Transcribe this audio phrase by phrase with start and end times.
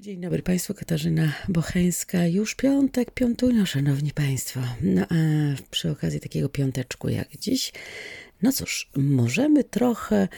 [0.00, 2.26] Dzień dobry Państwu, Katarzyna Bocheńska.
[2.26, 4.60] Już piątek, piątunio, Szanowni Państwo.
[4.82, 5.14] No a
[5.70, 7.72] przy okazji takiego piąteczku jak dziś,
[8.42, 10.28] no cóż, możemy trochę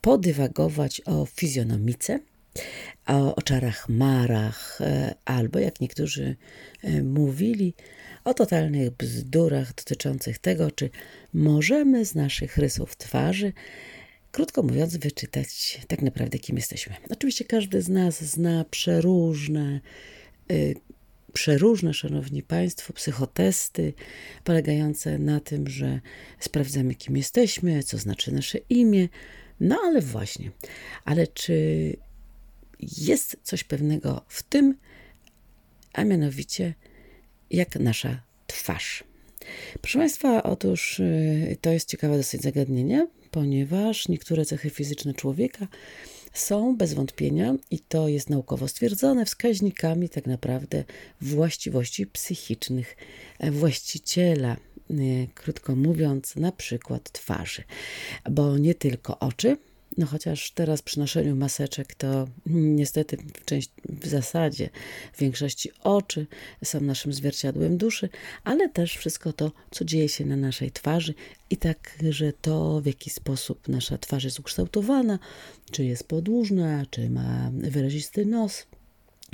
[0.00, 2.20] podywagować o fizjonomice,
[3.06, 6.36] o oczarach marach, e, albo jak niektórzy
[6.82, 7.74] e, mówili,
[8.24, 10.90] o totalnych bzdurach dotyczących tego, czy
[11.34, 13.52] możemy z naszych rysów twarzy
[14.36, 16.94] krótko mówiąc, wyczytać tak naprawdę, kim jesteśmy.
[17.10, 19.80] Oczywiście każdy z nas zna przeróżne,
[20.52, 20.74] y,
[21.32, 23.92] przeróżne, szanowni państwo, psychotesty
[24.44, 26.00] polegające na tym, że
[26.40, 29.08] sprawdzamy, kim jesteśmy, co znaczy nasze imię.
[29.60, 30.50] No ale właśnie,
[31.04, 31.96] ale czy
[32.80, 34.74] jest coś pewnego w tym,
[35.92, 36.74] a mianowicie
[37.50, 39.04] jak nasza twarz.
[39.80, 45.68] Proszę Państwa, otóż y, to jest ciekawe dosyć zagadnienie, ponieważ niektóre cechy fizyczne człowieka
[46.32, 50.84] są bez wątpienia, i to jest naukowo stwierdzone, wskaźnikami tak naprawdę
[51.20, 52.96] właściwości psychicznych
[53.50, 54.52] właściciela,
[54.90, 54.94] e,
[55.34, 57.62] krótko mówiąc, na przykład twarzy,
[58.30, 59.56] bo nie tylko oczy,
[59.98, 64.70] no chociaż teraz przy noszeniu maseczek to niestety w, części, w zasadzie
[65.12, 66.26] w większości oczy
[66.64, 68.08] są naszym zwierciadłem duszy,
[68.44, 71.14] ale też wszystko to, co dzieje się na naszej twarzy
[71.50, 75.18] i także to, w jaki sposób nasza twarz jest ukształtowana,
[75.70, 78.66] czy jest podłużna, czy ma wyrazisty nos,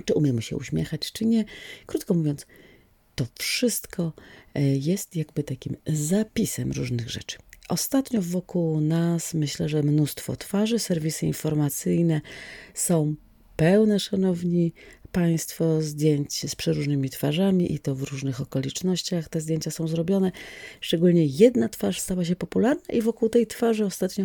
[0.05, 1.45] czy umiemy się uśmiechać, czy nie.
[1.87, 2.47] Krótko mówiąc,
[3.15, 4.13] to wszystko
[4.55, 7.39] e, jest jakby takim zapisem różnych rzeczy.
[7.73, 12.21] Ostatnio wokół nas myślę, że mnóstwo twarzy, serwisy informacyjne
[12.75, 13.15] są
[13.57, 14.73] pełne, szanowni
[15.13, 20.33] Państwo, zdjęć z przeróżnymi twarzami i to w różnych okolicznościach te zdjęcia są zrobione.
[20.81, 24.25] Szczególnie jedna twarz stała się popularna i wokół tej twarzy ostatnio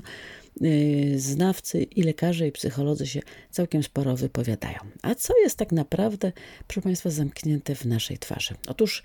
[0.61, 3.21] Y, znawcy i lekarze i psycholodzy się
[3.51, 4.79] całkiem sporo wypowiadają.
[5.01, 6.31] A co jest tak naprawdę,
[6.67, 8.55] proszę Państwa, zamknięte w naszej twarzy?
[8.67, 9.03] Otóż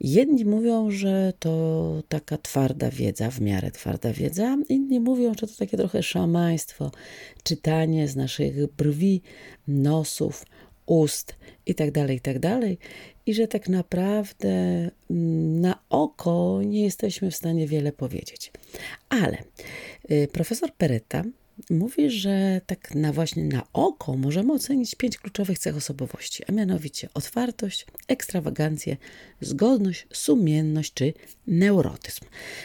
[0.00, 5.56] jedni mówią, że to taka twarda wiedza, w miarę twarda wiedza, inni mówią, że to
[5.58, 6.90] takie trochę szamaństwo,
[7.42, 9.22] czytanie z naszych brwi,
[9.68, 10.44] nosów,
[10.86, 11.36] ust
[11.66, 12.78] i tak dalej, i tak.
[13.26, 14.48] I że tak naprawdę
[15.10, 18.52] mm, na oko nie jesteśmy w stanie wiele powiedzieć.
[19.08, 19.38] Ale
[20.10, 21.22] y, profesor Peretta
[21.70, 27.08] mówi, że tak na właśnie na oko możemy ocenić pięć kluczowych cech osobowości, a mianowicie
[27.14, 28.96] otwartość, ekstrawagancję,
[29.40, 31.14] zgodność, sumienność czy
[31.46, 32.24] neurotyzm.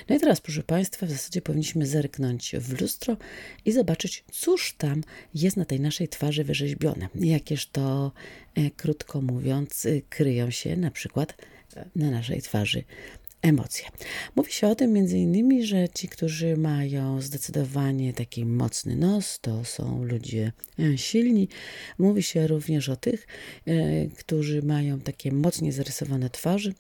[0.09, 3.18] No i teraz, proszę Państwa, w zasadzie powinniśmy zerknąć w lustro
[3.66, 5.03] i zobaczyć, cóż tam
[5.35, 7.09] jest na tej naszej twarzy wyrzeźbione.
[7.16, 8.12] Jakież to,
[8.56, 11.35] e, krótko mówiąc, y, kryją się na przykład
[11.75, 12.84] e, na naszej twarzy
[13.41, 13.85] emocje.
[14.35, 19.66] Mówi się o tym między innymi, że ci, którzy mają zdecydowanie taki mocny nos, to
[19.66, 21.47] są ludzie e, silni.
[21.97, 23.28] Mówi się również o tych,
[23.68, 26.72] e, którzy mają takie mocnie zarysowane twarze,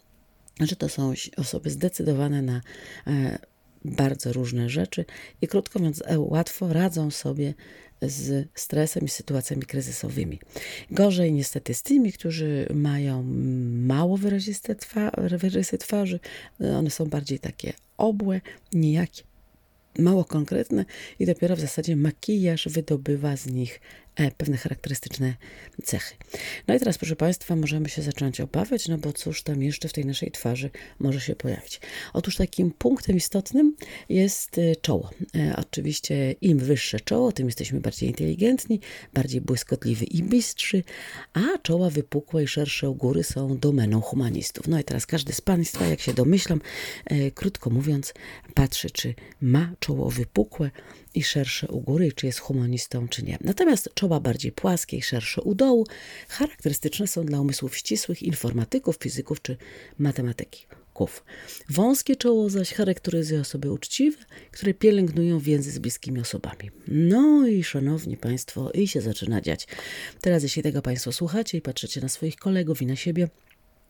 [0.59, 2.61] że to są osoby zdecydowane na
[3.07, 3.39] e,
[3.85, 5.05] bardzo różne rzeczy
[5.41, 7.53] i krótko mówiąc, łatwo radzą sobie
[8.01, 10.39] z stresem i sytuacjami kryzysowymi.
[10.91, 13.23] Gorzej niestety z tymi, którzy mają
[13.87, 16.19] mało wyraziste twa wyrazy twarzy,
[16.59, 18.41] one są bardziej takie obłe,
[18.73, 19.23] nijakie,
[19.99, 20.85] mało konkretne
[21.19, 23.79] i dopiero w zasadzie makijaż wydobywa z nich
[24.37, 25.33] pewne charakterystyczne
[25.83, 26.15] cechy.
[26.67, 29.93] No i teraz, proszę Państwa, możemy się zacząć obawiać, no bo cóż tam jeszcze w
[29.93, 31.79] tej naszej twarzy może się pojawić.
[32.13, 33.75] Otóż takim punktem istotnym
[34.09, 35.09] jest e, czoło.
[35.35, 38.79] E, oczywiście im wyższe czoło, tym jesteśmy bardziej inteligentni,
[39.13, 40.83] bardziej błyskotliwi i bystrzy,
[41.33, 44.67] a czoła wypukłe i szersze u góry są domeną humanistów.
[44.67, 46.61] No i teraz każdy z Państwa, jak się domyślam,
[47.35, 48.13] krótko mówiąc,
[48.53, 50.71] patrzy, czy ma czoło wypukłe,
[51.15, 53.37] i szersze u góry, czy jest humanistą, czy nie.
[53.41, 55.87] Natomiast czoła bardziej płaskie i szersze u dołu
[56.27, 59.57] charakterystyczne są dla umysłów ścisłych, informatyków, fizyków czy
[59.99, 60.81] matematyków.
[61.69, 64.17] Wąskie czoło zaś charakteryzuje osoby uczciwe,
[64.51, 66.71] które pielęgnują więzy z bliskimi osobami.
[66.87, 69.67] No i szanowni Państwo, i się zaczyna dziać.
[70.21, 73.27] Teraz jeśli tego Państwo słuchacie i patrzycie na swoich kolegów i na siebie,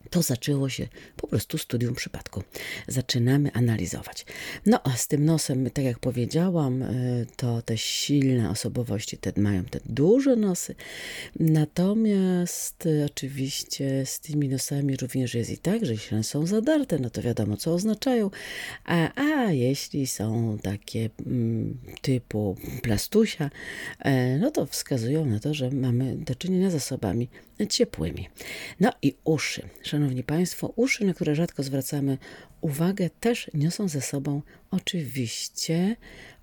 [0.09, 2.43] to zaczęło się po prostu studium przypadku.
[2.87, 4.25] Zaczynamy analizować.
[4.65, 6.89] No a z tym nosem, tak jak powiedziałam, e,
[7.35, 10.75] to te silne osobowości te mają te duże nosy.
[11.39, 16.99] Natomiast e, oczywiście z tymi nosami również jest i tak, że jeśli one są zadarte,
[16.99, 18.29] no to wiadomo co oznaczają.
[18.85, 23.49] A, a jeśli są takie mm, typu plastusia,
[23.99, 27.29] e, no to wskazują na to, że mamy do czynienia z osobami
[27.69, 28.29] ciepłymi.
[28.79, 29.69] No i uszy.
[29.91, 32.17] Szanowni Państwo, uszy, na które rzadko zwracamy
[32.61, 34.41] uwagę też niosą ze sobą
[34.71, 35.95] oczywiście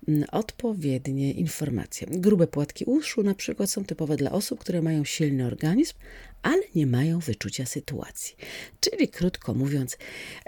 [0.07, 2.07] mm, odpowiednie informacje.
[2.11, 5.93] Grube płatki uszu na przykład są typowe dla osób, które mają silny organizm,
[6.41, 8.35] ale nie mają wyczucia sytuacji.
[8.79, 9.97] Czyli krótko mówiąc,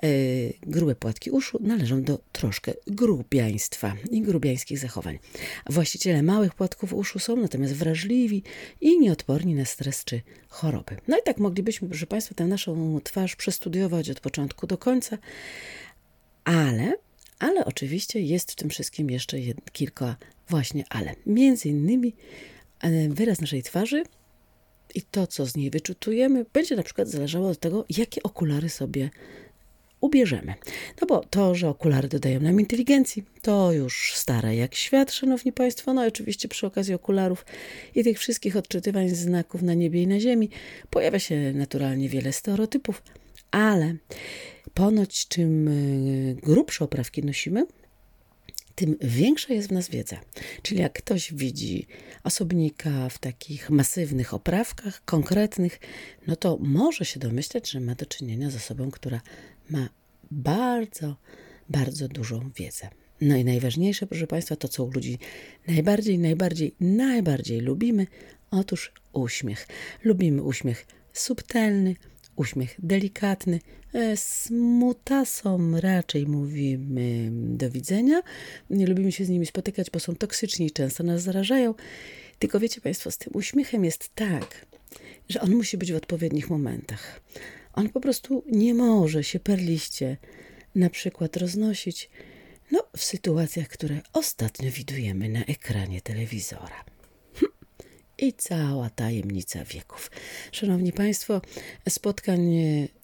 [0.03, 0.09] yy,
[0.61, 5.19] grube płatki uszu należą do troszkę grubiaństwa i grubiańskich zachowań.
[5.69, 8.43] Właściciele małych płatków uszu są natomiast wrażliwi
[8.81, 10.97] i nieodporni na stres czy choroby.
[11.07, 15.17] No i tak moglibyśmy, proszę Państwa, tę naszą twarz przestudiować od początku do końca,
[16.43, 16.93] ale
[17.41, 19.37] ale oczywiście jest w tym wszystkim jeszcze
[19.71, 20.15] kilka
[20.49, 21.15] właśnie ale.
[21.25, 22.13] Między innymi
[22.79, 24.03] e, wyraz naszej twarzy
[24.95, 29.09] i to, co z niej wyczutujemy, będzie na przykład zależało od tego, jakie okulary sobie
[30.01, 30.53] ubierzemy.
[31.01, 35.93] No bo to, że okulary dodają nam inteligencji, to już stare jak świat, szanowni państwo.
[35.93, 37.45] No oczywiście przy okazji okularów
[37.95, 40.49] i tych wszystkich odczytywań znaków na niebie i na ziemi
[40.89, 43.01] pojawia się naturalnie wiele stereotypów,
[43.51, 43.95] ale
[44.73, 47.65] ponoć czym y, grubsze oprawki nosimy,
[48.75, 50.19] tym większa jest w nas wiedza.
[50.61, 51.87] Czyli jak ktoś widzi
[52.23, 55.79] osobnika w takich masywnych oprawkach, konkretnych,
[56.27, 59.21] no to może się domyśleć, że ma do czynienia z osobą, która
[59.69, 59.89] ma
[60.31, 61.15] bardzo,
[61.69, 62.89] bardzo dużą wiedzę.
[63.21, 65.19] No i najważniejsze, proszę Państwa, to co u ludzi
[65.67, 68.07] najbardziej, najbardziej, najbardziej lubimy,
[68.51, 69.67] otóż uśmiech.
[70.03, 71.95] Lubimy uśmiech subtelny,
[72.35, 73.59] uśmiech delikatny.
[73.93, 78.21] E, Smutasom raczej mówimy do widzenia.
[78.69, 81.73] Nie lubimy się z nimi spotykać, bo są toksyczni i często nas zarażają.
[82.39, 84.65] Tylko wiecie Państwo, z tym uśmiechem jest tak,
[85.29, 87.21] że on musi być w odpowiednich momentach.
[87.73, 90.17] On po prostu nie może się perliście
[90.75, 92.09] na przykład roznosić
[92.71, 96.90] no, w sytuacjach, które ostatnio widujemy na ekranie telewizora
[98.21, 100.11] i cała tajemnica wieków.
[100.51, 101.41] Szanowni Państwo,
[101.89, 102.53] spotkań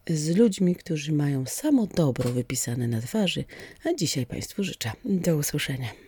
[0.09, 3.43] z ludźmi, którzy mają samo dobro wypisane na twarzy,
[3.85, 4.91] a dzisiaj Państwu życzę.
[5.05, 6.06] Do usłyszenia.